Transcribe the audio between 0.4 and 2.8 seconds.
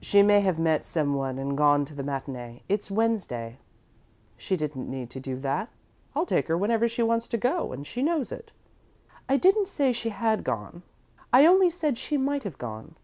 have met someone and gone to the matinee.